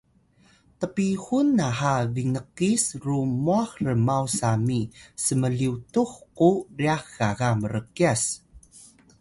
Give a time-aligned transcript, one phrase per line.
[0.79, 4.81] tpihun naha binkis ru mwah rmaw sami
[5.25, 8.23] sm’lyutux ku ryax gaga mrkyas